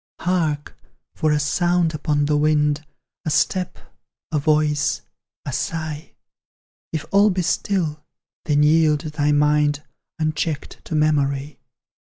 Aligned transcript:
Hark! 0.21 0.75
for 1.13 1.31
a 1.31 1.37
sound 1.39 1.93
upon 1.93 2.25
the 2.25 2.35
wind, 2.35 2.83
A 3.23 3.29
step, 3.29 3.77
a 4.31 4.39
voice, 4.39 5.03
a 5.45 5.53
sigh; 5.53 6.15
If 6.91 7.05
all 7.11 7.29
be 7.29 7.43
still, 7.43 8.03
then 8.45 8.63
yield 8.63 9.01
thy 9.01 9.31
mind, 9.31 9.83
Unchecked, 10.17 10.83
to 10.85 10.95
memory. 10.95 11.59